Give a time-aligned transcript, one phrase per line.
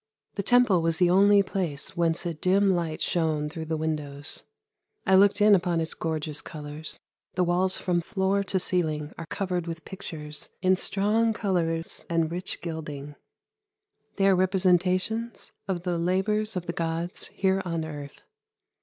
[0.33, 4.45] The Temple was the only place whence a dim light shone through the windows.
[5.05, 6.99] I looked in upon its gorgeous colours.
[7.35, 12.61] The walls from floor to ceiling are covered with pictures in strong colours and rich
[12.61, 13.13] gilding.
[14.15, 18.23] They are representations of the labours of the gods here on earth.